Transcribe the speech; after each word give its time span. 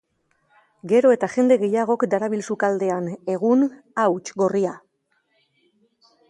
Gero 0.91 1.11
eta 1.15 1.27
jende 1.33 1.57
gehiagok 1.63 2.05
darabil 2.13 2.41
sukaldean 2.47 3.05
egun 3.35 3.63
hauts 4.05 4.35
gorria. 4.45 4.75